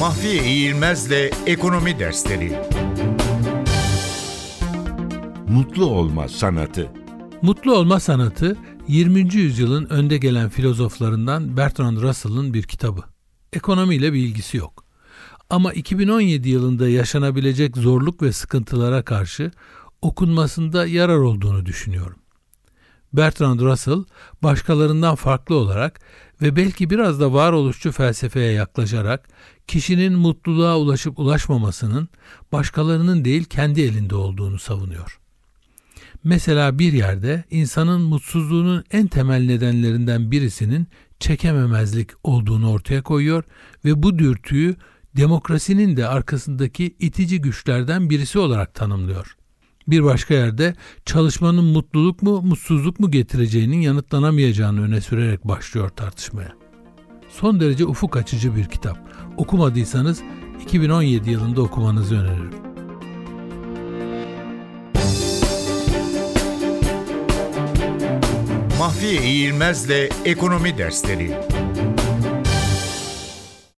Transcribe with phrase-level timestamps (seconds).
[0.00, 2.58] Mahfiye İğilmez'le Ekonomi Dersleri
[5.48, 6.90] Mutlu olma sanatı.
[7.42, 8.56] Mutlu olma sanatı
[8.88, 9.34] 20.
[9.34, 13.00] yüzyılın önde gelen filozoflarından Bertrand Russell'ın bir kitabı.
[13.52, 14.84] Ekonomiyle bir ilgisi yok.
[15.50, 19.50] Ama 2017 yılında yaşanabilecek zorluk ve sıkıntılara karşı
[20.02, 22.19] okunmasında yarar olduğunu düşünüyorum.
[23.12, 24.04] Bertrand Russell
[24.42, 26.00] başkalarından farklı olarak
[26.42, 29.28] ve belki biraz da varoluşçu felsefeye yaklaşarak
[29.66, 32.08] kişinin mutluluğa ulaşıp ulaşmamasının
[32.52, 35.20] başkalarının değil kendi elinde olduğunu savunuyor.
[36.24, 40.88] Mesela bir yerde insanın mutsuzluğunun en temel nedenlerinden birisinin
[41.20, 43.44] çekememezlik olduğunu ortaya koyuyor
[43.84, 44.76] ve bu dürtüyü
[45.16, 49.36] demokrasinin de arkasındaki itici güçlerden birisi olarak tanımlıyor.
[49.90, 56.52] Bir başka yerde çalışmanın mutluluk mu mutsuzluk mu getireceğinin yanıtlanamayacağını öne sürerek başlıyor tartışmaya.
[57.28, 58.98] Son derece ufuk açıcı bir kitap.
[59.36, 60.22] Okumadıysanız
[60.62, 62.50] 2017 yılında okumanızı öneririm.
[68.78, 71.36] Mahfiye İğilmez'le Ekonomi Dersleri